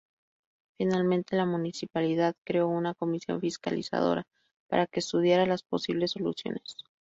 [0.79, 4.23] Finalmente, la Municipalidad creó una "Comisión Fiscalizadora"
[4.67, 6.75] para que estudiara las posibles soluciones.